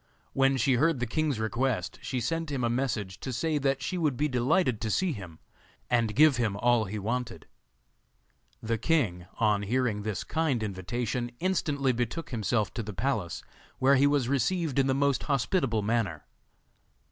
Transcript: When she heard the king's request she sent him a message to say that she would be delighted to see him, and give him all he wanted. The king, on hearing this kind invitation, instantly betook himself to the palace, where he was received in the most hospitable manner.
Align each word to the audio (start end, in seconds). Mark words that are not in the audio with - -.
When 0.33 0.57
she 0.57 0.73
heard 0.81 0.99
the 0.99 1.05
king's 1.05 1.39
request 1.39 1.99
she 2.01 2.19
sent 2.19 2.49
him 2.51 2.63
a 2.63 2.71
message 2.71 3.19
to 3.19 3.31
say 3.31 3.59
that 3.59 3.83
she 3.83 3.99
would 3.99 4.17
be 4.17 4.27
delighted 4.27 4.81
to 4.81 4.89
see 4.89 5.11
him, 5.11 5.37
and 5.91 6.15
give 6.15 6.37
him 6.37 6.57
all 6.57 6.85
he 6.85 6.97
wanted. 6.97 7.45
The 8.63 8.79
king, 8.79 9.27
on 9.35 9.61
hearing 9.61 10.01
this 10.01 10.23
kind 10.23 10.63
invitation, 10.63 11.29
instantly 11.39 11.91
betook 11.91 12.31
himself 12.31 12.73
to 12.73 12.81
the 12.81 12.93
palace, 12.93 13.43
where 13.77 13.95
he 13.95 14.07
was 14.07 14.27
received 14.27 14.79
in 14.79 14.87
the 14.87 14.95
most 14.95 15.21
hospitable 15.25 15.83
manner. 15.83 16.25